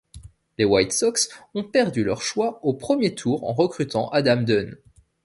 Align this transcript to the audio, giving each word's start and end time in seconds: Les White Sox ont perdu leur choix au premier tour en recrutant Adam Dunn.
Les 0.57 0.65
White 0.65 0.93
Sox 0.93 1.29
ont 1.53 1.63
perdu 1.63 2.03
leur 2.03 2.23
choix 2.23 2.59
au 2.65 2.73
premier 2.73 3.13
tour 3.13 3.43
en 3.47 3.53
recrutant 3.53 4.09
Adam 4.09 4.37
Dunn. 4.41 4.75